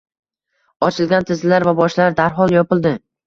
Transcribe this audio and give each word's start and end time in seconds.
ochilgan 0.87 1.27
tizzalar 1.31 1.67
va 1.69 1.75
boshlar 1.81 2.17
darhol 2.21 2.57
yopildi. 2.57 2.95